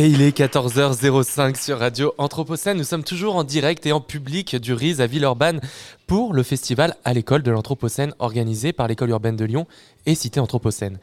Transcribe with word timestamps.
Et 0.00 0.06
il 0.06 0.22
est 0.22 0.38
14h05 0.38 1.60
sur 1.60 1.80
Radio 1.80 2.14
Anthropocène. 2.18 2.76
Nous 2.78 2.84
sommes 2.84 3.02
toujours 3.02 3.34
en 3.34 3.42
direct 3.42 3.84
et 3.84 3.90
en 3.90 4.00
public 4.00 4.54
du 4.54 4.72
RISE 4.72 5.00
à 5.00 5.08
Villeurbanne 5.08 5.60
pour 6.06 6.34
le 6.34 6.44
festival 6.44 6.94
à 7.04 7.12
l'école 7.12 7.42
de 7.42 7.50
l'Anthropocène 7.50 8.14
organisé 8.20 8.72
par 8.72 8.86
l'école 8.86 9.10
urbaine 9.10 9.34
de 9.34 9.44
Lyon 9.44 9.66
et 10.06 10.14
Cité 10.14 10.38
Anthropocène. 10.38 10.98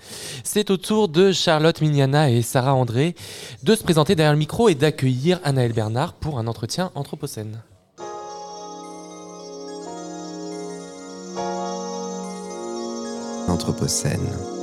C'est 0.46 0.70
au 0.70 0.78
tour 0.78 1.10
de 1.10 1.34
Charlotte 1.34 1.82
Mignana 1.82 2.32
et 2.32 2.42
Sarah 2.42 2.74
André 2.74 3.16
de 3.64 3.76
se 3.76 3.84
présenter 3.84 4.16
derrière 4.16 4.32
le 4.32 4.40
micro 4.40 4.70
et 4.70 4.76
d'accueillir 4.76 5.42
Anaël 5.44 5.74
Bernard 5.74 6.14
pour 6.14 6.40
un 6.40 6.48
entretien 6.48 6.92
Anthropocène. 6.96 7.60
Anthropocène. 13.50 14.55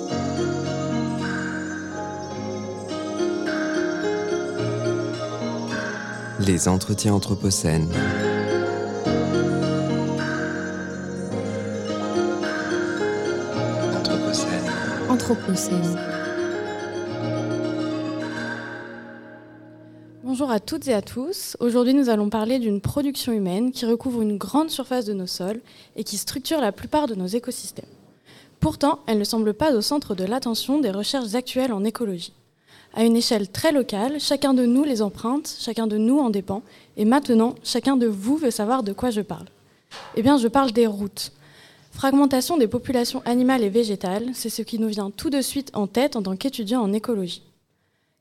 Les 6.46 6.66
entretiens 6.66 7.14
anthropocènes. 7.14 7.88
Anthropocène. 13.94 14.70
Anthropocène. 15.08 15.98
Bonjour 20.24 20.50
à 20.50 20.58
toutes 20.58 20.88
et 20.88 20.94
à 20.94 21.00
tous. 21.00 21.56
Aujourd'hui, 21.60 21.94
nous 21.94 22.08
allons 22.08 22.28
parler 22.28 22.58
d'une 22.58 22.80
production 22.80 23.32
humaine 23.32 23.70
qui 23.70 23.86
recouvre 23.86 24.22
une 24.22 24.36
grande 24.36 24.70
surface 24.70 25.04
de 25.04 25.12
nos 25.12 25.28
sols 25.28 25.60
et 25.94 26.02
qui 26.02 26.16
structure 26.16 26.60
la 26.60 26.72
plupart 26.72 27.06
de 27.06 27.14
nos 27.14 27.26
écosystèmes. 27.26 27.84
Pourtant, 28.58 29.00
elle 29.06 29.18
ne 29.18 29.24
semble 29.24 29.54
pas 29.54 29.72
au 29.72 29.80
centre 29.80 30.16
de 30.16 30.24
l'attention 30.24 30.80
des 30.80 30.90
recherches 30.90 31.34
actuelles 31.34 31.72
en 31.72 31.84
écologie. 31.84 32.34
À 32.94 33.04
une 33.04 33.16
échelle 33.16 33.48
très 33.48 33.72
locale, 33.72 34.20
chacun 34.20 34.52
de 34.52 34.66
nous 34.66 34.84
les 34.84 35.00
emprunte, 35.00 35.54
chacun 35.58 35.86
de 35.86 35.96
nous 35.96 36.18
en 36.18 36.28
dépend, 36.28 36.62
et 36.96 37.06
maintenant, 37.06 37.54
chacun 37.62 37.96
de 37.96 38.06
vous 38.06 38.36
veut 38.36 38.50
savoir 38.50 38.82
de 38.82 38.92
quoi 38.92 39.10
je 39.10 39.22
parle. 39.22 39.46
Eh 40.16 40.22
bien, 40.22 40.36
je 40.36 40.48
parle 40.48 40.72
des 40.72 40.86
routes. 40.86 41.32
Fragmentation 41.90 42.58
des 42.58 42.68
populations 42.68 43.22
animales 43.24 43.62
et 43.62 43.70
végétales, 43.70 44.30
c'est 44.34 44.50
ce 44.50 44.62
qui 44.62 44.78
nous 44.78 44.88
vient 44.88 45.10
tout 45.10 45.30
de 45.30 45.40
suite 45.40 45.70
en 45.74 45.86
tête 45.86 46.16
en 46.16 46.22
tant 46.22 46.36
qu'étudiants 46.36 46.82
en 46.82 46.92
écologie. 46.92 47.42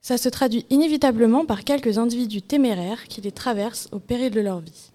Ça 0.01 0.17
se 0.17 0.29
traduit 0.29 0.65
inévitablement 0.69 1.45
par 1.45 1.63
quelques 1.63 1.97
individus 1.97 2.41
téméraires 2.41 3.07
qui 3.07 3.21
les 3.21 3.31
traversent 3.31 3.89
au 3.91 3.99
péril 3.99 4.31
de 4.31 4.41
leur 4.41 4.59
vie. 4.59 4.91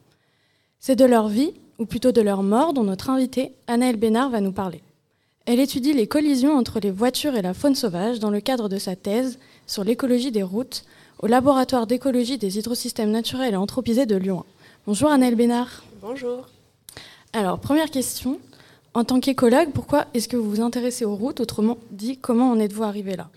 C'est 0.81 0.97
de 0.97 1.05
leur 1.05 1.29
vie, 1.29 1.53
ou 1.79 1.85
plutôt 1.85 2.13
de 2.13 2.21
leur 2.23 2.43
mort, 2.43 2.73
dont 2.73 2.83
notre 2.83 3.11
invitée, 3.11 3.53
Anaëlle 3.67 3.97
Bénard, 3.97 4.31
va 4.31 4.41
nous 4.41 4.53
parler. 4.53 4.83
Elle 5.47 5.61
étudie 5.61 5.93
les 5.93 6.09
collisions 6.09 6.57
entre 6.57 6.81
les 6.81 6.91
voitures 6.91 7.37
et 7.37 7.43
la 7.43 7.55
faune 7.55 7.77
sauvage 7.77 8.19
dans 8.19 8.31
le 8.31 8.41
cadre 8.41 8.69
de 8.69 8.79
sa 8.79 8.97
thèse 8.97 9.39
sur 9.67 9.85
l'écologie 9.85 10.31
des 10.31 10.43
routes 10.43 10.85
au 11.21 11.27
laboratoire 11.27 11.87
d'écologie 11.87 12.39
des 12.39 12.59
hydrosystèmes 12.59 13.11
naturels 13.11 13.55
et 13.55 13.57
anthropisés 13.57 14.07
de 14.07 14.17
Lyon. 14.17 14.45
Bonjour 14.87 15.11
Annelle 15.11 15.35
Bénard. 15.35 15.85
Bonjour. 16.01 16.47
Alors, 17.33 17.59
première 17.59 17.91
question. 17.91 18.39
En 18.95 19.05
tant 19.05 19.21
qu'écologue, 19.21 19.73
pourquoi 19.73 20.07
est-ce 20.15 20.29
que 20.29 20.37
vous 20.37 20.49
vous 20.49 20.61
intéressez 20.63 21.05
aux 21.05 21.17
routes? 21.17 21.41
Autrement 21.41 21.79
dit, 21.91 22.17
comment 22.17 22.51
en 22.51 22.59
êtes-vous 22.59 22.85
arrivé 22.85 23.17
là? 23.17 23.29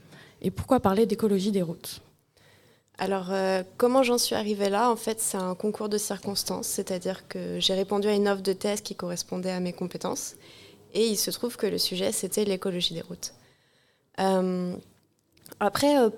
Et 0.41 0.51
pourquoi 0.51 0.79
parler 0.79 1.05
d'écologie 1.05 1.51
des 1.51 1.61
routes? 1.61 2.01
Alors, 2.97 3.27
euh, 3.31 3.63
comment 3.77 4.03
j'en 4.03 4.17
suis 4.17 4.35
arrivée 4.35 4.69
là? 4.69 4.91
En 4.91 4.95
fait, 4.95 5.19
c'est 5.19 5.37
un 5.37 5.55
concours 5.55 5.89
de 5.89 5.97
circonstances, 5.97 6.67
c'est-à-dire 6.67 7.27
que 7.27 7.59
j'ai 7.59 7.73
répondu 7.73 8.07
à 8.07 8.13
une 8.13 8.27
offre 8.27 8.41
de 8.41 8.53
thèse 8.53 8.81
qui 8.81 8.95
correspondait 8.95 9.51
à 9.51 9.59
mes 9.59 9.73
compétences, 9.73 10.35
et 10.93 11.07
il 11.07 11.17
se 11.17 11.31
trouve 11.31 11.55
que 11.57 11.67
le 11.67 11.77
sujet, 11.77 12.11
c'était 12.11 12.45
l'écologie 12.45 12.93
des 12.93 13.01
routes. 13.01 13.33
Euh, 14.19 14.75
après, 15.59 15.99
euh, 15.99 16.09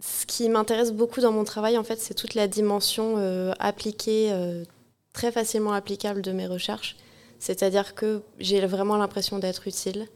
ce 0.00 0.26
qui 0.26 0.48
m'intéresse 0.48 0.92
beaucoup 0.92 1.20
dans 1.20 1.32
mon 1.32 1.44
travail, 1.44 1.78
en 1.78 1.84
fait, 1.84 2.00
c'est 2.00 2.14
toute 2.14 2.34
la 2.34 2.48
dimension 2.48 3.14
euh, 3.18 3.52
appliquée, 3.58 4.30
euh, 4.32 4.64
très 5.12 5.30
facilement 5.32 5.72
applicable 5.72 6.22
de 6.22 6.32
mes 6.32 6.46
recherches. 6.46 6.96
C'est-à-dire 7.38 7.94
que 7.94 8.22
j'ai 8.38 8.64
vraiment 8.66 8.96
l'impression 8.96 9.38
d'être 9.38 9.66
utile. 9.66 10.08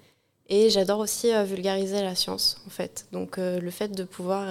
Et 0.49 0.69
j'adore 0.69 0.99
aussi 0.99 1.33
vulgariser 1.47 2.03
la 2.03 2.15
science, 2.15 2.61
en 2.67 2.71
fait. 2.71 3.07
Donc 3.13 3.39
le 3.39 3.71
fait 3.71 3.89
de 3.89 4.05
pouvoir 4.05 4.47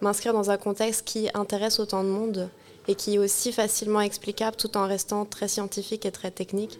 m'inscrire 0.00 0.32
dans 0.32 0.50
un 0.50 0.56
contexte 0.56 1.04
qui 1.04 1.28
intéresse 1.34 1.78
autant 1.78 2.02
de 2.02 2.08
monde 2.08 2.48
et 2.88 2.94
qui 2.94 3.16
est 3.16 3.18
aussi 3.18 3.52
facilement 3.52 4.00
explicable 4.00 4.56
tout 4.56 4.78
en 4.78 4.86
restant 4.86 5.26
très 5.26 5.46
scientifique 5.46 6.06
et 6.06 6.10
très 6.10 6.30
technique, 6.30 6.78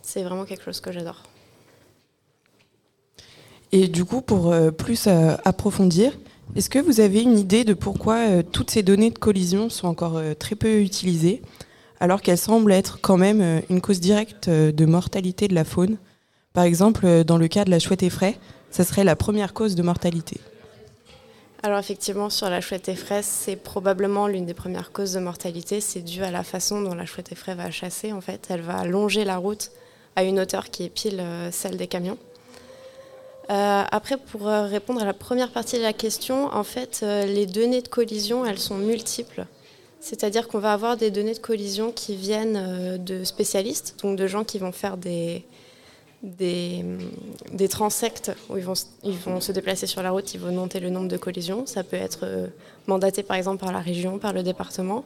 c'est 0.00 0.22
vraiment 0.22 0.46
quelque 0.46 0.64
chose 0.64 0.80
que 0.80 0.90
j'adore. 0.90 1.22
Et 3.72 3.88
du 3.88 4.04
coup, 4.04 4.20
pour 4.20 4.54
plus 4.76 5.06
approfondir, 5.06 6.12
est-ce 6.54 6.68
que 6.68 6.78
vous 6.78 7.00
avez 7.00 7.22
une 7.22 7.38
idée 7.38 7.64
de 7.64 7.72
pourquoi 7.72 8.16
euh, 8.16 8.42
toutes 8.42 8.70
ces 8.70 8.82
données 8.82 9.10
de 9.10 9.18
collision 9.18 9.70
sont 9.70 9.88
encore 9.88 10.18
euh, 10.18 10.34
très 10.34 10.54
peu 10.54 10.82
utilisées, 10.82 11.40
alors 11.98 12.20
qu'elles 12.20 12.36
semblent 12.36 12.72
être 12.72 13.00
quand 13.00 13.16
même 13.16 13.40
euh, 13.40 13.60
une 13.70 13.80
cause 13.80 14.00
directe 14.00 14.50
de 14.50 14.84
mortalité 14.84 15.48
de 15.48 15.54
la 15.54 15.64
faune? 15.64 15.96
Par 16.52 16.64
exemple, 16.64 17.24
dans 17.24 17.38
le 17.38 17.48
cas 17.48 17.64
de 17.64 17.70
la 17.70 17.78
chouette 17.78 18.02
effraie, 18.02 18.38
ça 18.70 18.84
serait 18.84 19.04
la 19.04 19.16
première 19.16 19.54
cause 19.54 19.74
de 19.74 19.82
mortalité. 19.82 20.38
Alors 21.62 21.78
effectivement, 21.78 22.28
sur 22.28 22.50
la 22.50 22.60
chouette 22.60 22.90
effraie, 22.90 23.22
c'est 23.22 23.56
probablement 23.56 24.26
l'une 24.26 24.44
des 24.44 24.52
premières 24.52 24.92
causes 24.92 25.14
de 25.14 25.20
mortalité. 25.20 25.80
C'est 25.80 26.02
dû 26.02 26.22
à 26.22 26.30
la 26.30 26.42
façon 26.42 26.82
dont 26.82 26.94
la 26.94 27.06
chouette 27.06 27.32
effraie 27.32 27.54
va 27.54 27.70
chasser. 27.70 28.12
En 28.12 28.20
fait, 28.20 28.48
elle 28.50 28.60
va 28.60 28.84
longer 28.84 29.24
la 29.24 29.38
route 29.38 29.70
à 30.16 30.24
une 30.24 30.38
hauteur 30.38 30.68
qui 30.68 30.84
est 30.84 30.90
pile 30.90 31.22
celle 31.50 31.78
des 31.78 31.86
camions. 31.86 32.18
Euh, 33.52 33.84
après, 33.90 34.16
pour 34.16 34.48
euh, 34.48 34.64
répondre 34.66 35.02
à 35.02 35.04
la 35.04 35.12
première 35.12 35.50
partie 35.50 35.76
de 35.76 35.82
la 35.82 35.92
question, 35.92 36.46
en 36.54 36.64
fait, 36.64 37.00
euh, 37.02 37.26
les 37.26 37.44
données 37.44 37.82
de 37.82 37.88
collision, 37.88 38.46
elles 38.46 38.58
sont 38.58 38.78
multiples. 38.78 39.44
C'est-à-dire 40.00 40.48
qu'on 40.48 40.58
va 40.58 40.72
avoir 40.72 40.96
des 40.96 41.10
données 41.10 41.34
de 41.34 41.38
collision 41.38 41.92
qui 41.92 42.16
viennent 42.16 42.98
de 43.04 43.24
spécialistes, 43.24 43.96
donc 44.02 44.18
de 44.18 44.26
gens 44.26 44.42
qui 44.42 44.58
vont 44.58 44.72
faire 44.72 44.96
des, 44.96 45.44
des, 46.24 46.82
transects 47.68 48.32
où 48.48 48.56
ils 48.56 48.64
vont, 48.64 48.72
ils 49.04 49.16
vont, 49.16 49.40
se 49.40 49.52
déplacer 49.52 49.86
sur 49.86 50.02
la 50.02 50.10
route, 50.10 50.34
ils 50.34 50.40
vont 50.40 50.50
noter 50.50 50.80
le 50.80 50.90
nombre 50.90 51.06
de 51.06 51.16
collisions. 51.16 51.66
Ça 51.66 51.84
peut 51.84 51.96
être 51.96 52.26
mandaté 52.88 53.22
par 53.22 53.36
exemple 53.36 53.58
par 53.58 53.70
la 53.70 53.78
région, 53.78 54.18
par 54.18 54.32
le 54.32 54.42
département. 54.42 55.04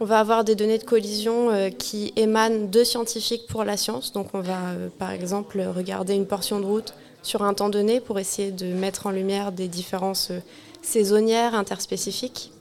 On 0.00 0.04
va 0.04 0.20
avoir 0.20 0.44
des 0.44 0.54
données 0.54 0.78
de 0.78 0.84
collision 0.84 1.70
qui 1.76 2.12
émanent 2.14 2.68
de 2.68 2.84
scientifiques 2.84 3.46
pour 3.48 3.64
la 3.64 3.76
science. 3.76 4.12
Donc 4.12 4.28
on 4.32 4.40
va 4.40 4.74
par 4.98 5.10
exemple 5.10 5.60
regarder 5.60 6.14
une 6.14 6.26
portion 6.26 6.60
de 6.60 6.64
route 6.64 6.94
sur 7.22 7.42
un 7.42 7.54
temps 7.54 7.68
donné 7.68 8.00
pour 8.00 8.18
essayer 8.18 8.50
de 8.50 8.66
mettre 8.66 9.06
en 9.06 9.10
lumière 9.10 9.52
des 9.52 9.68
différences 9.68 10.30
euh, 10.30 10.40
saisonnières, 10.82 11.54
interspécifiques. 11.54 12.52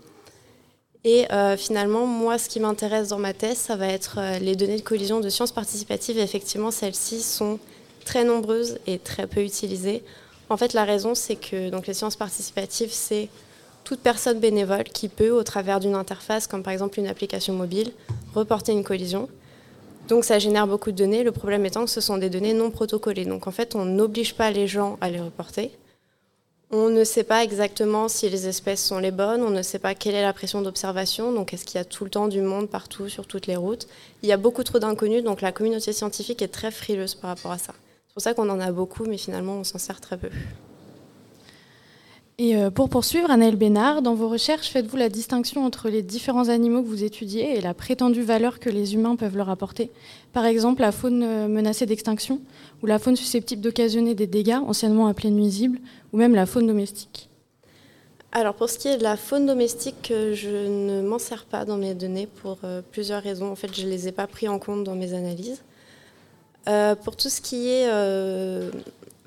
Et 1.04 1.32
euh, 1.32 1.56
finalement, 1.56 2.06
moi, 2.06 2.38
ce 2.38 2.50
qui 2.50 2.60
m'intéresse 2.60 3.10
dans 3.10 3.20
ma 3.20 3.34
thèse, 3.34 3.58
ça 3.58 3.76
va 3.76 3.88
être 3.88 4.18
euh, 4.18 4.40
les 4.40 4.56
données 4.56 4.78
de 4.78 4.82
collision 4.82 5.20
de 5.20 5.30
sciences 5.30 5.52
participatives. 5.52 6.18
Effectivement, 6.18 6.72
celles-ci 6.72 7.22
sont 7.22 7.60
très 8.04 8.24
nombreuses 8.24 8.80
et 8.88 9.00
très 9.00 9.28
peu 9.28 9.42
utilisées. 9.42 10.04
En 10.50 10.58
fait, 10.58 10.74
la 10.74 10.86
raison, 10.86 11.16
c'est 11.16 11.36
que 11.36 11.72
les 11.86 11.94
sciences 11.94 12.16
participatives, 12.16 12.92
c'est 12.92 13.30
toute 13.88 14.02
personne 14.02 14.42
bénévole 14.42 14.84
qui 14.84 15.08
peut, 15.08 15.32
au 15.32 15.44
travers 15.44 15.80
d'une 15.80 15.96
interface, 15.96 16.46
comme 16.46 16.62
par 16.62 16.74
exemple 16.74 17.00
une 17.00 17.08
application 17.08 17.54
mobile, 17.54 17.94
reporter 18.36 18.74
une 18.74 18.84
collision. 18.84 19.30
Donc 20.10 20.26
ça 20.26 20.40
génère 20.40 20.68
beaucoup 20.68 20.92
de 20.92 20.98
données. 20.98 21.24
Le 21.24 21.32
problème 21.32 21.66
étant 21.66 21.86
que 21.86 21.90
ce 21.90 22.02
sont 22.02 22.18
des 22.18 22.30
données 22.30 22.54
non 22.54 22.70
protocolées. 22.70 23.24
Donc 23.24 23.48
en 23.48 23.52
fait, 23.52 23.76
on 23.76 23.86
n'oblige 23.86 24.36
pas 24.36 24.52
les 24.52 24.68
gens 24.68 24.98
à 25.00 25.10
les 25.10 25.22
reporter. 25.22 25.72
On 26.70 26.90
ne 26.90 27.06
sait 27.06 27.24
pas 27.24 27.46
exactement 27.46 28.10
si 28.10 28.30
les 28.30 28.50
espèces 28.50 28.84
sont 28.84 29.00
les 29.00 29.12
bonnes, 29.12 29.42
on 29.42 29.52
ne 29.52 29.62
sait 29.62 29.80
pas 29.80 29.96
quelle 29.96 30.16
est 30.16 30.22
la 30.22 30.34
pression 30.34 30.62
d'observation, 30.62 31.32
donc 31.32 31.54
est-ce 31.54 31.64
qu'il 31.64 31.78
y 31.78 31.82
a 31.82 31.86
tout 31.86 32.04
le 32.04 32.10
temps 32.10 32.28
du 32.28 32.42
monde 32.42 32.68
partout 32.68 33.08
sur 33.08 33.26
toutes 33.26 33.48
les 33.48 33.56
routes? 33.56 33.88
Il 34.22 34.28
y 34.28 34.34
a 34.34 34.38
beaucoup 34.38 34.66
trop 34.66 34.80
d'inconnus, 34.80 35.24
donc 35.24 35.40
la 35.40 35.54
communauté 35.54 35.94
scientifique 35.94 36.42
est 36.42 36.50
très 36.50 36.72
frileuse 36.72 37.16
par 37.16 37.30
rapport 37.30 37.54
à 37.54 37.58
ça. 37.58 37.74
C'est 38.08 38.14
pour 38.14 38.22
ça 38.22 38.34
qu'on 38.34 38.50
en 38.50 38.60
a 38.60 38.70
beaucoup, 38.74 39.06
mais 39.06 39.18
finalement 39.18 39.54
on 39.54 39.64
s'en 39.64 39.78
sert 39.78 40.02
très 40.02 40.18
peu. 40.18 40.30
Et 42.40 42.56
euh, 42.56 42.70
pour 42.70 42.88
poursuivre, 42.88 43.32
Anaël 43.32 43.56
Bénard, 43.56 44.04
dans 44.04 44.14
vos 44.14 44.30
recherches, 44.30 44.70
faites-vous 44.70 44.98
la 44.98 45.10
distinction 45.10 45.66
entre 45.66 45.90
les 45.90 46.04
différents 46.04 46.50
animaux 46.50 46.84
que 46.84 46.88
vous 46.88 47.04
étudiez 47.04 47.58
et 47.58 47.62
la 47.62 47.74
prétendue 47.74 48.22
valeur 48.22 48.60
que 48.60 48.70
les 48.70 48.94
humains 48.94 49.16
peuvent 49.16 49.36
leur 49.36 49.50
apporter? 49.50 49.90
Par 50.34 50.46
exemple, 50.46 50.82
la 50.82 50.92
faune 50.92 51.24
euh, 51.24 51.48
menacée 51.48 51.88
d'extinction 51.88 52.40
ou 52.84 52.86
la 52.86 53.00
faune 53.00 53.16
susceptible 53.16 53.64
d'occasionner 53.64 54.14
des 54.14 54.28
dégâts, 54.28 54.60
anciennement 54.68 55.08
appelés 55.08 55.32
nuisibles, 55.32 55.80
ou 56.14 56.18
même 56.18 56.36
la 56.36 56.46
faune 56.46 56.68
domestique 56.68 57.30
alors 58.34 58.54
pour 58.54 58.70
ce 58.70 58.78
qui 58.78 58.90
est 58.90 58.98
de 58.98 59.04
la 59.04 59.16
faune 59.16 59.48
domestique, 59.48 60.12
euh, 60.12 60.36
je 60.36 60.50
ne 60.50 61.02
m'en 61.02 61.18
sers 61.18 61.46
pas 61.46 61.64
dans 61.64 61.78
mes 61.78 61.96
données 61.96 62.28
pour 62.28 62.60
plusieurs 62.92 63.24
raisons. 63.24 63.50
En 63.50 63.56
fait, 63.56 63.74
je 63.74 63.84
ne 63.84 63.90
les 63.90 64.10
ai 64.10 64.12
pas 64.12 64.28
pris 64.28 64.48
en 64.48 64.60
compte 64.60 64.84
dans 64.84 64.96
mes 64.96 65.14
analyses. 65.14 65.64
pour 67.04 67.16
tout 67.16 67.30
ce 67.30 67.42
qui 67.42 67.70
est 67.70 67.88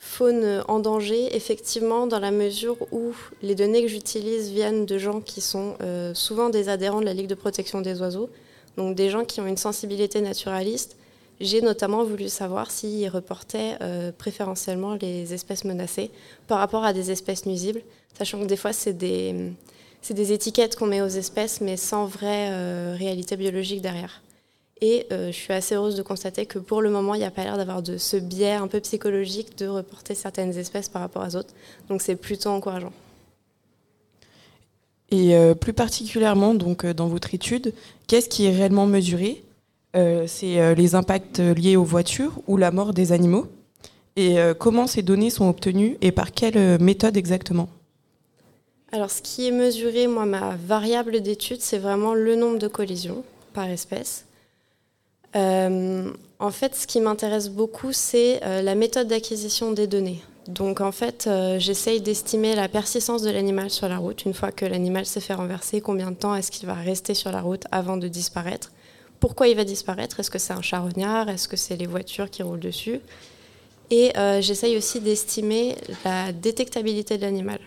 faune 0.00 0.64
en 0.66 0.80
danger, 0.80 1.36
effectivement, 1.36 2.06
dans 2.06 2.18
la 2.18 2.30
mesure 2.30 2.76
où 2.90 3.12
les 3.42 3.54
données 3.54 3.82
que 3.82 3.88
j'utilise 3.88 4.50
viennent 4.50 4.86
de 4.86 4.98
gens 4.98 5.20
qui 5.20 5.42
sont 5.42 5.76
euh, 5.82 6.14
souvent 6.14 6.48
des 6.48 6.70
adhérents 6.70 7.00
de 7.00 7.04
la 7.04 7.12
Ligue 7.12 7.26
de 7.26 7.34
protection 7.34 7.82
des 7.82 8.00
oiseaux, 8.00 8.30
donc 8.78 8.96
des 8.96 9.10
gens 9.10 9.26
qui 9.26 9.42
ont 9.42 9.46
une 9.46 9.58
sensibilité 9.58 10.22
naturaliste. 10.22 10.96
J'ai 11.38 11.60
notamment 11.60 12.02
voulu 12.02 12.30
savoir 12.30 12.70
s'ils 12.70 13.08
reportaient 13.10 13.76
euh, 13.82 14.10
préférentiellement 14.10 14.94
les 14.94 15.34
espèces 15.34 15.64
menacées 15.64 16.10
par 16.48 16.58
rapport 16.58 16.84
à 16.84 16.94
des 16.94 17.10
espèces 17.10 17.44
nuisibles, 17.44 17.82
sachant 18.16 18.40
que 18.40 18.46
des 18.46 18.56
fois, 18.56 18.72
c'est 18.72 18.94
des, 18.94 19.52
c'est 20.00 20.14
des 20.14 20.32
étiquettes 20.32 20.76
qu'on 20.76 20.86
met 20.86 21.02
aux 21.02 21.08
espèces, 21.08 21.60
mais 21.60 21.76
sans 21.76 22.06
vraie 22.06 22.94
réalité 22.94 23.36
biologique 23.36 23.82
derrière. 23.82 24.22
Et 24.82 25.06
je 25.10 25.30
suis 25.30 25.52
assez 25.52 25.74
heureuse 25.74 25.94
de 25.94 26.02
constater 26.02 26.46
que 26.46 26.58
pour 26.58 26.80
le 26.80 26.88
moment, 26.88 27.14
il 27.14 27.18
n'y 27.18 27.24
a 27.24 27.30
pas 27.30 27.44
l'air 27.44 27.58
d'avoir 27.58 27.82
de 27.82 27.98
ce 27.98 28.16
biais 28.16 28.54
un 28.54 28.66
peu 28.66 28.80
psychologique 28.80 29.58
de 29.58 29.66
reporter 29.66 30.14
certaines 30.14 30.56
espèces 30.56 30.88
par 30.88 31.02
rapport 31.02 31.22
aux 31.22 31.36
autres. 31.36 31.52
Donc 31.90 32.00
c'est 32.00 32.16
plutôt 32.16 32.48
encourageant. 32.48 32.92
Et 35.10 35.34
plus 35.60 35.74
particulièrement, 35.74 36.54
donc, 36.54 36.86
dans 36.86 37.08
votre 37.08 37.34
étude, 37.34 37.74
qu'est-ce 38.06 38.30
qui 38.30 38.46
est 38.46 38.56
réellement 38.56 38.86
mesuré? 38.86 39.42
Euh, 39.96 40.24
c'est 40.26 40.60
euh, 40.60 40.74
les 40.74 40.94
impacts 40.94 41.40
liés 41.40 41.76
aux 41.76 41.84
voitures 41.84 42.40
ou 42.46 42.56
la 42.56 42.70
mort 42.70 42.94
des 42.94 43.12
animaux? 43.12 43.46
Et 44.16 44.38
euh, 44.38 44.54
comment 44.54 44.86
ces 44.86 45.02
données 45.02 45.30
sont 45.30 45.48
obtenues 45.48 45.96
et 46.00 46.12
par 46.12 46.32
quelle 46.32 46.80
méthode 46.80 47.16
exactement? 47.16 47.68
Alors 48.92 49.10
ce 49.10 49.22
qui 49.22 49.46
est 49.46 49.52
mesuré, 49.52 50.06
moi, 50.06 50.26
ma 50.26 50.56
variable 50.56 51.20
d'étude, 51.20 51.60
c'est 51.60 51.78
vraiment 51.78 52.14
le 52.14 52.36
nombre 52.36 52.58
de 52.58 52.68
collisions 52.68 53.24
par 53.52 53.68
espèce. 53.68 54.26
En 55.34 56.50
fait, 56.50 56.74
ce 56.74 56.86
qui 56.86 57.00
m'intéresse 57.00 57.48
beaucoup, 57.48 57.92
c'est 57.92 58.40
la 58.40 58.74
méthode 58.74 59.08
d'acquisition 59.08 59.72
des 59.72 59.86
données. 59.86 60.22
Donc 60.48 60.80
en 60.80 60.90
fait, 60.90 61.28
j'essaye 61.58 62.00
d'estimer 62.00 62.56
la 62.56 62.68
persistance 62.68 63.22
de 63.22 63.30
l'animal 63.30 63.70
sur 63.70 63.88
la 63.88 63.98
route. 63.98 64.24
Une 64.24 64.34
fois 64.34 64.50
que 64.50 64.64
l'animal 64.64 65.06
s'est 65.06 65.20
fait 65.20 65.34
renverser, 65.34 65.80
combien 65.80 66.10
de 66.10 66.16
temps 66.16 66.34
est-ce 66.34 66.50
qu'il 66.50 66.66
va 66.66 66.74
rester 66.74 67.14
sur 67.14 67.30
la 67.30 67.40
route 67.40 67.64
avant 67.70 67.96
de 67.96 68.08
disparaître? 68.08 68.72
Pourquoi 69.20 69.48
il 69.48 69.56
va 69.56 69.64
disparaître? 69.64 70.18
Est-ce 70.18 70.30
que 70.30 70.38
c'est 70.38 70.54
un 70.54 70.62
charognard 70.62 71.28
Est-ce 71.28 71.46
que 71.46 71.56
c'est 71.56 71.76
les 71.76 71.86
voitures 71.86 72.30
qui 72.30 72.42
roulent 72.42 72.58
dessus? 72.58 73.00
Et 73.90 74.16
euh, 74.16 74.40
j'essaye 74.40 74.76
aussi 74.76 75.00
d'estimer 75.00 75.76
la 76.04 76.32
détectabilité 76.32 77.18
de 77.18 77.22
l'animal. 77.22 77.58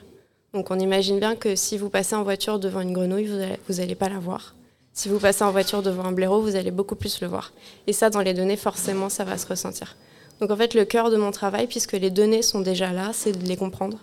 Donc 0.54 0.72
on 0.72 0.80
imagine 0.80 1.20
bien 1.20 1.36
que 1.36 1.56
si 1.56 1.78
vous 1.78 1.90
passez 1.90 2.16
en 2.16 2.24
voiture 2.24 2.60
devant 2.60 2.82
une 2.82 2.94
grenouille, 2.94 3.30
vous 3.68 3.76
n'allez 3.76 3.96
pas 3.96 4.10
la 4.10 4.20
voir. 4.20 4.56
Si 4.94 5.10
vous 5.10 5.18
passez 5.18 5.44
en 5.44 5.52
voiture 5.52 5.82
devant 5.82 6.06
un 6.06 6.12
blaireau, 6.12 6.42
vous 6.42 6.56
allez 6.56 6.70
beaucoup 6.70 6.96
plus 6.96 7.20
le 7.22 7.28
voir. 7.28 7.52
Et 7.88 7.94
ça, 7.94 8.12
dans 8.12 8.22
les 8.22 8.36
données, 8.36 8.58
forcément, 8.58 9.10
ça 9.10 9.24
va 9.24 9.40
se 9.40 9.48
ressentir. 9.48 9.96
Donc 10.40 10.52
en 10.52 10.56
fait, 10.56 10.76
le 10.76 10.86
cœur 10.86 11.10
de 11.10 11.18
mon 11.18 11.32
travail, 11.32 11.68
puisque 11.68 11.94
les 11.94 12.12
données 12.12 12.44
sont 12.44 12.62
déjà 12.62 12.92
là, 12.92 13.12
c'est 13.14 13.32
de 13.32 13.46
les 13.46 13.58
comprendre, 13.58 13.98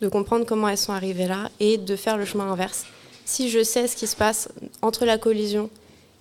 de 0.00 0.08
comprendre 0.08 0.46
comment 0.46 0.68
elles 0.68 0.78
sont 0.78 0.92
arrivées 0.92 1.26
là 1.26 1.50
et 1.58 1.78
de 1.78 1.96
faire 1.96 2.16
le 2.16 2.24
chemin 2.24 2.50
inverse. 2.50 2.86
Si 3.24 3.50
je 3.50 3.64
sais 3.64 3.88
ce 3.88 3.96
qui 3.96 4.06
se 4.06 4.14
passe 4.14 4.48
entre 4.82 5.04
la 5.04 5.18
collision 5.18 5.68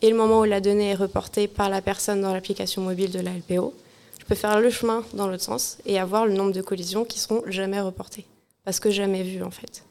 et 0.01 0.09
le 0.09 0.15
moment 0.15 0.39
où 0.39 0.43
la 0.43 0.59
donnée 0.59 0.91
est 0.91 0.95
reportée 0.95 1.47
par 1.47 1.69
la 1.69 1.81
personne 1.81 2.21
dans 2.21 2.33
l'application 2.33 2.81
mobile 2.81 3.11
de 3.11 3.19
la 3.19 3.31
LPO, 3.31 3.73
je 4.19 4.25
peux 4.25 4.35
faire 4.35 4.59
le 4.59 4.71
chemin 4.71 5.03
dans 5.13 5.27
l'autre 5.27 5.43
sens 5.43 5.77
et 5.85 5.99
avoir 5.99 6.25
le 6.25 6.33
nombre 6.33 6.51
de 6.51 6.61
collisions 6.61 7.05
qui 7.05 7.19
seront 7.19 7.43
jamais 7.47 7.79
reportées. 7.79 8.25
Parce 8.63 8.79
que 8.79 8.89
jamais 8.89 9.21
vues 9.21 9.43
en 9.43 9.51
fait. 9.51 9.83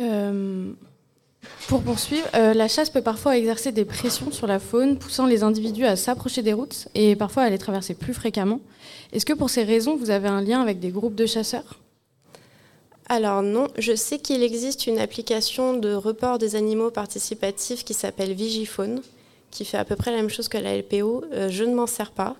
Euh, 0.00 0.72
pour 1.68 1.82
poursuivre, 1.82 2.26
euh, 2.34 2.54
la 2.54 2.66
chasse 2.66 2.90
peut 2.90 3.02
parfois 3.02 3.36
exercer 3.36 3.72
des 3.72 3.84
pressions 3.84 4.32
sur 4.32 4.46
la 4.46 4.58
faune, 4.58 4.98
poussant 4.98 5.26
les 5.26 5.42
individus 5.42 5.84
à 5.84 5.96
s'approcher 5.96 6.42
des 6.42 6.52
routes 6.52 6.88
et 6.94 7.14
parfois 7.14 7.42
à 7.44 7.50
les 7.50 7.58
traverser 7.58 7.94
plus 7.94 8.14
fréquemment. 8.14 8.60
Est-ce 9.12 9.26
que 9.26 9.32
pour 9.32 9.50
ces 9.50 9.64
raisons, 9.64 9.96
vous 9.96 10.10
avez 10.10 10.28
un 10.28 10.40
lien 10.40 10.60
avec 10.60 10.80
des 10.80 10.90
groupes 10.90 11.14
de 11.14 11.26
chasseurs? 11.26 11.78
Alors 13.10 13.42
non, 13.42 13.68
je 13.78 13.94
sais 13.94 14.18
qu'il 14.18 14.42
existe 14.42 14.86
une 14.86 14.98
application 14.98 15.74
de 15.74 15.94
report 15.94 16.38
des 16.38 16.56
animaux 16.56 16.90
participatifs 16.90 17.84
qui 17.84 17.94
s'appelle 17.94 18.34
Vigiphone, 18.34 19.00
qui 19.50 19.64
fait 19.64 19.78
à 19.78 19.84
peu 19.84 19.96
près 19.96 20.10
la 20.10 20.18
même 20.18 20.28
chose 20.28 20.48
que 20.48 20.58
la 20.58 20.76
LPO. 20.76 21.24
Euh, 21.32 21.48
je 21.48 21.64
ne 21.64 21.74
m'en 21.74 21.86
sers 21.86 22.10
pas. 22.10 22.36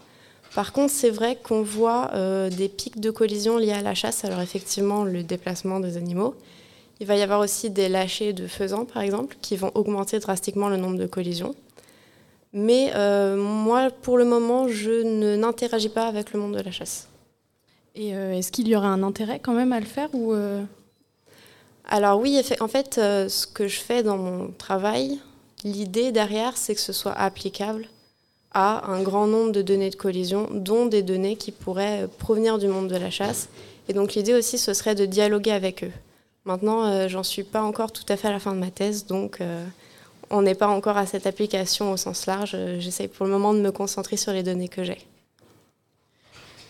Par 0.55 0.73
contre, 0.73 0.93
c'est 0.93 1.11
vrai 1.11 1.37
qu'on 1.43 1.62
voit 1.62 2.11
euh, 2.15 2.51
des 2.51 2.69
pics 2.69 3.01
de 3.01 3.11
collision 3.11 3.59
liés 3.59 3.73
à 3.73 3.83
la 3.83 3.94
chasse, 3.94 4.25
alors 4.25 4.41
effectivement 4.41 5.05
le 5.05 5.23
déplacement 5.23 5.81
des 5.81 5.97
animaux. 5.97 6.35
Il 7.00 7.06
va 7.06 7.17
y 7.17 7.23
avoir 7.23 7.41
aussi 7.41 7.71
des 7.71 7.89
lâchers 7.89 8.33
de 8.33 8.47
faisans, 8.47 8.85
par 8.85 9.03
exemple, 9.03 9.37
qui 9.41 9.56
vont 9.56 9.71
augmenter 9.75 10.19
drastiquement 10.19 10.69
le 10.69 10.77
nombre 10.77 10.99
de 10.99 11.06
collisions. 11.06 11.55
Mais 12.53 12.93
euh, 12.95 13.37
moi, 13.37 13.91
pour 13.91 14.19
le 14.19 14.25
moment, 14.25 14.69
je 14.69 15.37
n'interagis 15.37 15.91
pas 15.91 16.06
avec 16.06 16.33
le 16.33 16.41
monde 16.41 16.56
de 16.56 16.62
la 16.62 16.71
chasse. 16.71 17.09
Et 17.95 18.17
euh, 18.17 18.33
est-ce 18.33 18.50
qu'il 18.50 18.69
y 18.69 18.75
aurait 18.75 18.89
un 18.89 19.03
intérêt 19.03 19.39
quand 19.39 19.53
même 19.53 19.73
à 19.73 19.81
le 19.81 19.87
faire 19.87 20.09
ou 20.12 20.33
euh? 20.33 20.65
Alors 21.91 22.21
oui, 22.21 22.41
en 22.61 22.69
fait, 22.69 22.97
ce 22.97 23.47
que 23.47 23.67
je 23.67 23.81
fais 23.81 24.03
dans 24.03 24.19
mon 24.19 24.51
travail, 24.51 25.19
l'idée 25.65 26.12
derrière, 26.12 26.56
c'est 26.56 26.75
que 26.75 26.81
ce 26.81 26.93
soit 26.93 27.12
applicable 27.12 27.89
à 28.53 28.91
un 28.91 29.03
grand 29.03 29.27
nombre 29.27 29.53
de 29.53 29.62
données 29.62 29.91
de 29.91 29.97
collision, 29.97 30.49
dont 30.53 30.87
des 30.87 31.03
données 31.03 31.37
qui 31.37 31.53
pourraient 31.53 32.09
provenir 32.19 32.59
du 32.59 32.69
monde 32.69 32.89
de 32.89 32.97
la 32.97 33.11
chasse. 33.11 33.49
Et 33.89 33.93
donc 33.93 34.15
l'idée 34.15 34.35
aussi, 34.35 34.59
ce 34.59 34.75
serait 34.75 34.94
de 34.94 35.06
dialoguer 35.06 35.53
avec 35.53 35.85
eux. 35.85 35.93
Maintenant, 36.44 37.08
j'en 37.08 37.23
suis 37.23 37.43
pas 37.43 37.62
encore 37.62 37.93
tout 37.93 38.05
à 38.08 38.17
fait 38.17 38.29
à 38.29 38.32
la 38.32 38.38
fin 38.38 38.52
de 38.52 38.58
ma 38.58 38.70
thèse, 38.70 39.05
donc 39.06 39.40
on 40.31 40.43
n'est 40.43 40.55
pas 40.55 40.69
encore 40.69 40.96
à 40.96 41.05
cette 41.05 41.26
application 41.26 41.93
au 41.93 41.96
sens 41.96 42.26
large. 42.26 42.56
J'essaye 42.79 43.08
pour 43.08 43.26
le 43.26 43.32
moment 43.32 43.52
de 43.52 43.61
me 43.61 43.70
concentrer 43.70 44.17
sur 44.17 44.32
les 44.32 44.43
données 44.43 44.69
que 44.69 44.82
j'ai. 44.82 44.99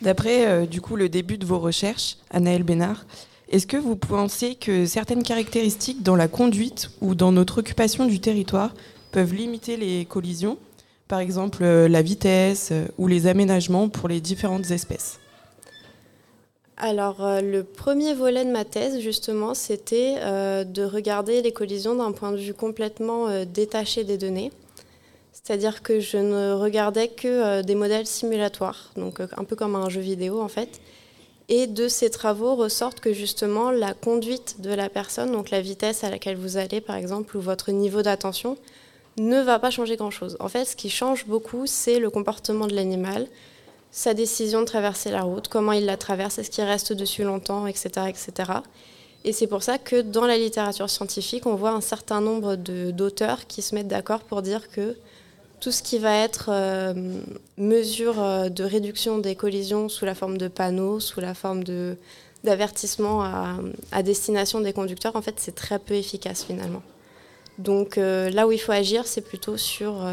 D'après 0.01 0.47
euh, 0.47 0.67
du 0.67 0.81
coup 0.81 0.97
le 0.97 1.09
début 1.09 1.39
de 1.39 1.47
vos 1.47 1.59
recherches, 1.59 2.17
Anaël 2.31 2.63
Bénard, 2.63 3.05
est-ce 3.51 3.67
que 3.67 3.77
vous 3.77 3.97
pensez 3.97 4.55
que 4.55 4.87
certaines 4.87 5.23
caractéristiques 5.23 6.03
dans 6.03 6.17
la 6.17 6.29
conduite 6.29 6.91
ou 7.01 7.15
dans 7.15 7.33
notre 7.33 7.59
occupation 7.59 8.05
du 8.05 8.21
territoire 8.21 8.75
peuvent 9.11 9.35
limiter 9.35 9.77
les 9.77 10.05
collisions, 10.05 10.59
par 11.09 11.19
exemple 11.19 11.63
euh, 11.63 11.89
la 11.89 12.03
vitesse 12.03 12.69
euh, 12.71 12.87
ou 12.99 13.09
les 13.09 13.27
aménagements 13.27 13.89
pour 13.89 14.09
les 14.09 14.21
différentes 14.21 14.71
espèces? 14.71 15.19
Alors, 16.79 17.41
le 17.43 17.63
premier 17.63 18.15
volet 18.15 18.45
de 18.45 18.51
ma 18.51 18.65
thèse, 18.65 19.01
justement, 19.01 19.55
c'était 19.55 20.15
de 20.65 20.85
regarder 20.85 21.43
les 21.43 21.53
collisions 21.53 21.95
d'un 21.95 22.13
point 22.13 22.33
de 22.33 22.37
vue 22.37 22.55
complètement 22.55 23.45
détaché 23.45 24.05
des 24.05 24.17
données. 24.17 24.53
C'est-à-dire 25.49 25.83
que 25.83 25.99
je 25.99 26.19
ne 26.19 26.53
regardais 26.53 27.09
que 27.09 27.27
euh, 27.27 27.63
des 27.63 27.75
modèles 27.75 28.07
simulatoires, 28.07 28.91
donc 28.97 29.21
euh, 29.21 29.29
un 29.39 29.45
peu 29.45 29.57
comme 29.57 29.77
un 29.77 29.89
jeu 29.89 30.03
vidéo 30.03 30.43
en 30.43 30.49
fait. 30.49 30.81
Et 31.49 31.67
de 31.67 31.89
ces 31.89 32.11
travaux 32.11 32.55
ressortent 32.55 33.01
que 33.01 33.15
justement 33.15 33.71
la 33.71 33.95
conduite 33.95 34.61
de 34.61 34.69
la 34.75 34.91
personne, 34.91 35.33
donc 35.33 35.49
la 35.49 35.63
vitesse 35.63 36.05
à 36.05 36.11
laquelle 36.11 36.37
vous 36.37 36.59
allez 36.59 36.83
par 36.83 36.97
exemple, 36.97 37.35
ou 37.35 37.41
votre 37.41 37.71
niveau 37.71 38.03
d'attention, 38.03 38.59
ne 39.17 39.41
va 39.41 39.59
pas 39.59 39.71
changer 39.71 39.97
grand-chose. 39.97 40.37
En 40.39 40.49
fait, 40.49 40.67
ce 40.67 40.77
qui 40.77 40.91
change 40.91 41.25
beaucoup, 41.27 41.67
c'est 41.67 41.99
le 41.99 42.11
comportement 42.11 42.67
de 42.67 42.75
l'animal, 42.75 43.27
sa 43.91 44.15
décision 44.15 44.61
de 44.61 44.67
traverser 44.67 45.11
la 45.11 45.23
route, 45.23 45.49
comment 45.49 45.73
il 45.73 45.87
la 45.87 45.97
traverse, 45.97 46.39
est-ce 46.39 46.51
qu'il 46.51 46.65
reste 46.65 46.93
dessus 46.93 47.25
longtemps, 47.25 47.67
etc. 47.67 47.91
etc. 48.09 48.53
Et 49.25 49.33
c'est 49.33 49.47
pour 49.47 49.63
ça 49.63 49.79
que 49.79 50.01
dans 50.01 50.27
la 50.27 50.37
littérature 50.37 50.89
scientifique, 50.89 51.47
on 51.47 51.55
voit 51.55 51.71
un 51.71 51.81
certain 51.81 52.21
nombre 52.21 52.57
d'auteurs 52.57 53.47
qui 53.47 53.63
se 53.63 53.75
mettent 53.75 53.89
d'accord 53.89 54.21
pour 54.21 54.43
dire 54.43 54.71
que 54.71 54.97
tout 55.61 55.73
ce 55.73 55.83
qui 55.83 55.99
va 55.99 56.17
être 56.17 56.51
euh, 56.51 56.95
mesure 57.57 58.23
euh, 58.23 58.49
de 58.49 58.63
réduction 58.63 59.19
des 59.19 59.35
collisions 59.35 59.89
sous 59.89 60.05
la 60.05 60.15
forme 60.15 60.39
de 60.39 60.47
panneaux, 60.47 61.01
sous 61.01 61.21
la 61.21 61.35
forme 61.35 61.65
d'avertissement 62.45 63.23
à, 63.91 64.03
destination 64.05 64.61
des 64.61 64.73
conducteurs, 64.73 65.17
en 65.17 65.23
fait, 65.23 65.35
c'est 65.39 65.55
très 65.55 65.81
peu 65.81 65.95
efficace 65.95 66.45
finalement. 66.45 66.83
Donc 67.59 67.99
euh, 67.99 68.31
là 68.31 68.47
où 68.47 68.53
il 68.53 68.61
faut 68.61 68.71
agir, 68.71 69.05
c'est 69.09 69.21
plutôt 69.21 69.57
sur 69.57 70.07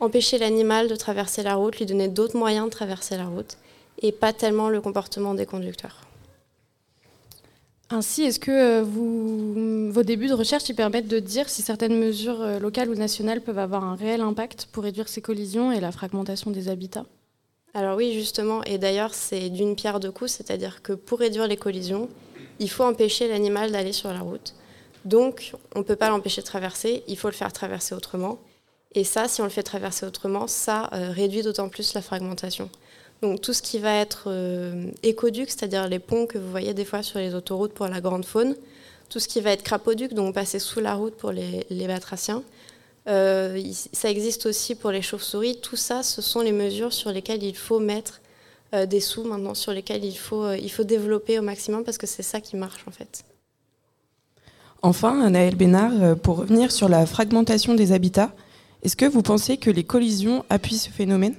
empêcher 0.00 0.38
l'animal 0.38 0.88
de 0.88 0.96
traverser 0.96 1.42
la 1.42 1.56
route, 1.56 1.78
lui 1.78 1.86
donner 1.86 2.08
d'autres 2.08 2.36
moyens 2.36 2.66
de 2.66 2.70
traverser 2.70 3.16
la 3.16 3.26
route, 3.26 3.56
et 4.00 4.12
pas 4.12 4.32
tellement 4.32 4.68
le 4.68 4.80
comportement 4.80 5.34
des 5.34 5.46
conducteurs. 5.46 6.02
Ainsi, 7.90 8.22
est-ce 8.22 8.38
que 8.38 8.50
euh, 8.50 9.90
vos 9.90 10.02
débuts 10.02 10.28
de 10.28 10.34
recherche 10.34 10.70
permettent 10.74 11.08
de 11.08 11.20
dire 11.20 11.48
si 11.48 11.62
certaines 11.62 11.98
mesures 11.98 12.42
euh, 12.42 12.58
locales 12.58 12.90
ou 12.90 12.94
nationales 12.94 13.40
peuvent 13.40 13.58
avoir 13.58 13.82
un 13.82 13.94
réel 13.94 14.20
impact 14.20 14.68
pour 14.70 14.84
réduire 14.84 15.08
ces 15.08 15.22
collisions 15.22 15.72
et 15.72 15.80
la 15.80 15.90
fragmentation 15.90 16.50
des 16.50 16.68
habitats? 16.68 17.06
Alors 17.72 17.96
oui, 17.96 18.12
justement, 18.12 18.62
et 18.64 18.76
d'ailleurs 18.76 19.14
c'est 19.14 19.48
d'une 19.48 19.74
pierre 19.74 20.00
deux 20.00 20.10
coups, 20.10 20.32
c'est-à-dire 20.32 20.82
que 20.82 20.92
pour 20.92 21.18
réduire 21.18 21.46
les 21.46 21.56
collisions, 21.56 22.10
il 22.58 22.68
faut 22.68 22.84
empêcher 22.84 23.26
l'animal 23.26 23.72
d'aller 23.72 23.92
sur 23.92 24.12
la 24.12 24.20
route. 24.20 24.54
Donc 25.06 25.54
on 25.74 25.78
ne 25.78 25.84
peut 25.84 25.96
pas 25.96 26.10
l'empêcher 26.10 26.42
de 26.42 26.46
traverser, 26.46 27.04
il 27.08 27.16
faut 27.16 27.28
le 27.28 27.34
faire 27.34 27.52
traverser 27.52 27.94
autrement. 27.94 28.38
Et 28.94 29.04
ça, 29.04 29.28
si 29.28 29.40
on 29.40 29.44
le 29.44 29.50
fait 29.50 29.62
traverser 29.62 30.06
autrement, 30.06 30.46
ça 30.46 30.88
euh, 30.92 31.10
réduit 31.10 31.42
d'autant 31.42 31.68
plus 31.68 31.94
la 31.94 32.02
fragmentation. 32.02 32.70
Donc 33.22 33.40
tout 33.40 33.52
ce 33.52 33.62
qui 33.62 33.78
va 33.78 33.94
être 33.94 34.24
euh, 34.28 34.90
écoduc, 35.02 35.50
c'est-à-dire 35.50 35.88
les 35.88 35.98
ponts 35.98 36.26
que 36.26 36.38
vous 36.38 36.50
voyez 36.50 36.72
des 36.72 36.84
fois 36.84 37.02
sur 37.02 37.18
les 37.18 37.34
autoroutes 37.34 37.72
pour 37.72 37.88
la 37.88 38.00
grande 38.00 38.24
faune, 38.24 38.54
tout 39.08 39.18
ce 39.18 39.26
qui 39.26 39.40
va 39.40 39.50
être 39.50 39.62
crapoduc, 39.62 40.14
donc 40.14 40.34
passer 40.34 40.58
sous 40.58 40.80
la 40.80 40.94
route 40.94 41.14
pour 41.14 41.32
les, 41.32 41.64
batraciens, 41.86 42.42
euh, 43.08 43.60
ça 43.92 44.10
existe 44.10 44.46
aussi 44.46 44.74
pour 44.74 44.90
les 44.90 45.02
chauves-souris. 45.02 45.60
Tout 45.60 45.76
ça, 45.76 46.02
ce 46.02 46.22
sont 46.22 46.42
les 46.42 46.52
mesures 46.52 46.92
sur 46.92 47.10
lesquelles 47.10 47.42
il 47.42 47.56
faut 47.56 47.80
mettre 47.80 48.20
euh, 48.74 48.86
des 48.86 49.00
sous 49.00 49.24
maintenant, 49.24 49.54
sur 49.54 49.72
lesquelles 49.72 50.04
il 50.04 50.16
faut, 50.16 50.52
il 50.52 50.68
faut 50.68 50.84
développer 50.84 51.38
au 51.38 51.42
maximum 51.42 51.84
parce 51.84 51.98
que 51.98 52.06
c'est 52.06 52.22
ça 52.22 52.40
qui 52.40 52.56
marche 52.56 52.84
en 52.86 52.92
fait. 52.92 53.24
Enfin, 54.82 55.22
Anaël 55.22 55.56
Bénard, 55.56 56.16
pour 56.18 56.36
revenir 56.36 56.70
sur 56.70 56.88
la 56.88 57.04
fragmentation 57.04 57.74
des 57.74 57.90
habitats, 57.90 58.30
est-ce 58.82 58.96
que 58.96 59.06
vous 59.06 59.22
pensez 59.22 59.56
que 59.56 59.70
les 59.70 59.84
collisions 59.84 60.44
appuient 60.50 60.78
ce 60.78 60.90
phénomène? 60.90 61.34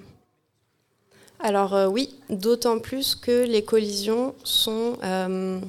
Alors 1.40 1.74
euh, 1.74 1.88
oui, 1.88 2.14
d'autant 2.30 2.80
plus 2.80 3.16
que 3.16 3.46
les 3.46 3.64
collisions 3.64 4.36
sont 4.44 4.98
euh, 5.04 5.60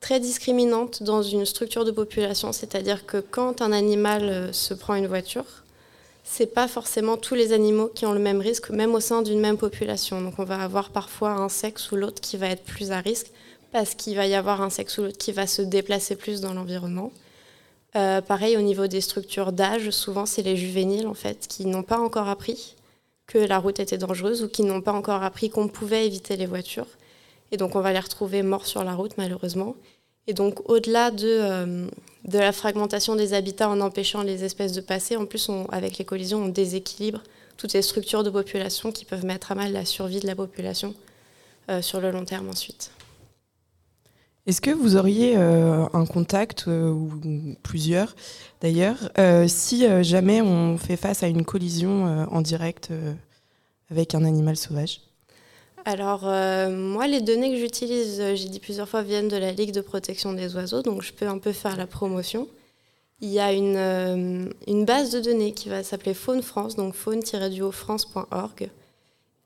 très 0.00 0.18
discriminante 0.18 1.04
dans 1.04 1.22
une 1.22 1.46
structure 1.46 1.84
de 1.84 1.92
population, 1.92 2.52
c'est-à-dire 2.52 3.06
que 3.06 3.18
quand 3.18 3.62
un 3.62 3.70
animal 3.70 4.22
euh, 4.24 4.52
se 4.52 4.74
prend 4.74 4.96
une 4.96 5.06
voiture, 5.06 5.44
c'est 6.24 6.52
pas 6.52 6.66
forcément 6.66 7.16
tous 7.16 7.36
les 7.36 7.52
animaux 7.52 7.88
qui 7.94 8.04
ont 8.04 8.12
le 8.12 8.18
même 8.18 8.40
risque, 8.40 8.70
même 8.70 8.94
au 8.96 9.00
sein 9.00 9.22
d'une 9.22 9.38
même 9.38 9.56
population. 9.56 10.20
Donc 10.20 10.34
on 10.38 10.44
va 10.44 10.60
avoir 10.60 10.90
parfois 10.90 11.30
un 11.30 11.48
sexe 11.48 11.92
ou 11.92 11.96
l'autre 11.96 12.20
qui 12.20 12.36
va 12.36 12.48
être 12.48 12.64
plus 12.64 12.90
à 12.90 12.98
risque 12.98 13.30
parce 13.70 13.94
qu'il 13.94 14.16
va 14.16 14.26
y 14.26 14.34
avoir 14.34 14.62
un 14.62 14.70
sexe 14.70 14.98
ou 14.98 15.02
l'autre 15.02 15.18
qui 15.18 15.30
va 15.30 15.46
se 15.46 15.62
déplacer 15.62 16.16
plus 16.16 16.40
dans 16.40 16.54
l'environnement. 16.54 17.12
Euh, 17.96 18.20
pareil 18.20 18.56
au 18.56 18.60
niveau 18.60 18.88
des 18.88 19.00
structures 19.00 19.52
d'âge, 19.52 19.90
souvent 19.90 20.26
c'est 20.26 20.42
les 20.42 20.56
juvéniles 20.56 21.06
en 21.06 21.14
fait 21.14 21.46
qui 21.48 21.64
n'ont 21.64 21.82
pas 21.82 21.98
encore 21.98 22.28
appris 22.28 22.74
que 23.26 23.38
la 23.38 23.58
route 23.58 23.80
était 23.80 23.96
dangereuse 23.96 24.42
ou 24.42 24.48
qui 24.48 24.64
n'ont 24.64 24.82
pas 24.82 24.92
encore 24.92 25.22
appris 25.22 25.48
qu'on 25.48 25.66
pouvait 25.66 26.06
éviter 26.06 26.36
les 26.36 26.46
voitures. 26.46 26.86
Et 27.52 27.56
donc 27.56 27.74
on 27.74 27.80
va 27.80 27.92
les 27.92 27.98
retrouver 27.98 28.42
morts 28.42 28.66
sur 28.66 28.84
la 28.84 28.94
route 28.94 29.12
malheureusement. 29.16 29.76
Et 30.26 30.34
donc 30.34 30.68
au-delà 30.68 31.10
de, 31.10 31.26
euh, 31.26 31.86
de 32.24 32.38
la 32.38 32.52
fragmentation 32.52 33.16
des 33.16 33.32
habitats 33.32 33.70
en 33.70 33.80
empêchant 33.80 34.22
les 34.22 34.44
espèces 34.44 34.72
de 34.72 34.82
passer, 34.82 35.16
en 35.16 35.24
plus 35.24 35.48
avec 35.70 35.96
les 35.96 36.04
collisions 36.04 36.42
on 36.42 36.48
déséquilibre 36.48 37.22
toutes 37.56 37.72
les 37.72 37.82
structures 37.82 38.24
de 38.24 38.30
population 38.30 38.92
qui 38.92 39.06
peuvent 39.06 39.24
mettre 39.24 39.52
à 39.52 39.54
mal 39.54 39.72
la 39.72 39.86
survie 39.86 40.20
de 40.20 40.26
la 40.26 40.34
population 40.34 40.94
euh, 41.70 41.80
sur 41.80 42.00
le 42.00 42.10
long 42.10 42.26
terme 42.26 42.50
ensuite. 42.50 42.90
Est-ce 44.46 44.60
que 44.60 44.70
vous 44.70 44.96
auriez 44.96 45.36
euh, 45.36 45.86
un 45.92 46.06
contact, 46.06 46.66
ou 46.66 47.10
plusieurs 47.62 48.14
d'ailleurs, 48.60 49.10
si 49.48 49.86
jamais 50.02 50.40
on 50.40 50.78
fait 50.78 50.96
face 50.96 51.22
à 51.22 51.28
une 51.28 51.44
collision 51.44 52.26
en 52.30 52.40
direct 52.40 52.90
avec 53.90 54.14
un 54.14 54.24
animal 54.24 54.56
sauvage? 54.56 55.00
Alors, 55.86 56.22
euh, 56.24 56.68
moi, 56.68 57.06
les 57.06 57.20
données 57.20 57.52
que 57.52 57.58
j'utilise, 57.58 58.20
euh, 58.20 58.34
j'ai 58.34 58.48
dit 58.48 58.58
plusieurs 58.58 58.88
fois, 58.88 59.02
viennent 59.02 59.28
de 59.28 59.36
la 59.36 59.52
Ligue 59.52 59.70
de 59.70 59.80
protection 59.80 60.32
des 60.32 60.56
oiseaux, 60.56 60.82
donc 60.82 61.02
je 61.02 61.12
peux 61.12 61.28
un 61.28 61.38
peu 61.38 61.52
faire 61.52 61.76
la 61.76 61.86
promotion. 61.86 62.48
Il 63.20 63.28
y 63.28 63.38
a 63.38 63.52
une, 63.52 63.76
euh, 63.76 64.84
base 64.84 65.12
de 65.12 65.20
données 65.20 65.52
qui 65.52 65.68
va 65.68 65.84
s'appeler 65.84 66.12
Faune 66.12 66.42
France, 66.42 66.74
donc 66.74 66.94
faune-france.org, 66.94 68.68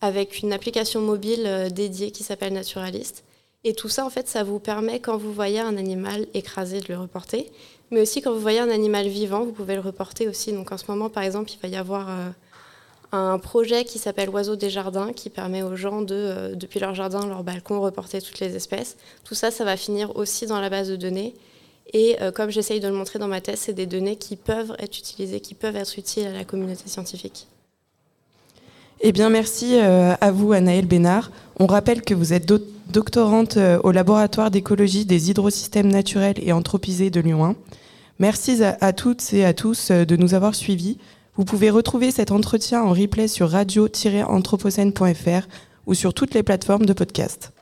avec 0.01 0.41
une 0.43 0.55
application 0.55 1.03
mobile 1.03 1.69
dédiée 1.73 2.11
qui 2.11 2.23
s'appelle 2.23 2.55
Naturalist. 2.55 3.23
Et 3.65 3.75
tout 3.75 3.89
ça, 3.89 4.07
en 4.07 4.11
fait, 4.11 4.27
ça 4.29 4.43
vous 4.43 4.59
permet, 4.59 5.01
quand 5.01 5.17
vous 5.17 5.33
voyez 5.33 5.61
un 5.61 5.77
animal 5.77 6.27
écrasé, 6.35 6.81
de 6.81 6.87
le 6.89 6.99
reporter. 6.99 7.51
Mais 7.91 8.01
aussi, 8.01 8.23
quand 8.23 8.33
vous 8.33 8.41
voyez 8.41 8.61
un 8.61 8.71
animal 8.71 9.09
vivant, 9.09 9.45
vous 9.45 9.53
pouvez 9.53 9.75
le 9.75 9.81
reporter 9.81 10.29
aussi. 10.29 10.53
Donc, 10.53 10.73
en 10.73 10.79
ce 10.79 10.85
moment, 10.89 11.11
par 11.11 11.23
exemple, 11.23 11.51
il 11.53 11.59
va 11.61 11.69
y 11.69 11.77
avoir 11.77 12.09
un 13.13 13.39
projet 13.39 13.85
qui 13.85 13.99
s'appelle 13.99 14.29
Oiseaux 14.31 14.57
des 14.57 14.71
jardins 14.71 15.13
qui 15.13 15.31
permet 15.31 15.63
aux 15.63 15.77
gens 15.77 16.03
de, 16.03 16.15
euh, 16.15 16.55
depuis 16.55 16.79
leur 16.79 16.95
jardin, 16.95 17.27
leur 17.27 17.43
balcon, 17.43 17.81
reporter 17.81 18.23
toutes 18.23 18.39
les 18.41 18.55
espèces. 18.55 18.97
Tout 19.25 19.35
ça, 19.35 19.51
ça 19.51 19.65
va 19.65 19.77
finir 19.77 20.17
aussi 20.17 20.47
dans 20.47 20.61
la 20.61 20.71
base 20.71 20.89
de 20.89 20.97
données. 20.97 21.35
Et 21.93 22.21
euh, 22.23 22.31
comme 22.31 22.51
j'essaye 22.51 22.79
de 22.79 22.87
le 22.87 22.95
montrer 22.95 23.19
dans 23.19 23.27
ma 23.27 23.41
thèse, 23.41 23.61
c'est 23.61 23.73
des 23.73 23.87
données 23.87 24.17
qui 24.17 24.37
peuvent 24.37 24.75
être 24.79 24.97
utilisées, 24.97 25.41
qui 25.41 25.55
peuvent 25.55 25.77
être 25.77 25.99
utiles 25.99 26.27
à 26.27 26.33
la 26.33 26.45
communauté 26.45 26.89
scientifique. 26.89 27.49
Eh 29.01 29.13
bien, 29.13 29.31
merci 29.31 29.79
euh, 29.79 30.15
à 30.21 30.31
vous, 30.31 30.53
Anaëlle 30.53 30.87
Bénard. 30.87 31.31
On 31.59 31.67
rappelle 31.67 32.03
que 32.03 32.15
vous 32.15 32.33
êtes 32.33 32.47
doctorante 32.89 33.59
au 33.83 33.93
laboratoire 33.93 34.51
d'écologie 34.51 35.05
des 35.05 35.31
hydrosystèmes 35.31 35.89
naturels 35.89 36.37
et 36.43 36.53
anthropisés 36.53 37.11
de 37.11 37.21
Lyon 37.21 37.45
1. 37.45 37.55
Merci 38.19 38.63
à 38.63 38.93
toutes 38.93 39.33
et 39.33 39.45
à 39.45 39.55
tous 39.55 39.91
de 39.91 40.17
nous 40.17 40.35
avoir 40.35 40.55
suivis. 40.55 40.99
Vous 41.37 41.45
pouvez 41.45 41.71
retrouver 41.71 42.11
cet 42.11 42.33
entretien 42.33 42.83
en 42.83 42.91
replay 42.91 43.29
sur 43.29 43.49
radio-anthropocène.fr 43.51 45.49
ou 45.87 45.95
sur 45.95 46.13
toutes 46.13 46.35
les 46.35 46.43
plateformes 46.43 46.85
de 46.85 46.93
podcast. 46.93 47.53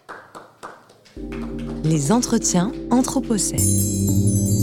Les 1.85 2.11
entretiens 2.13 2.73
Anthropocène. 2.91 4.58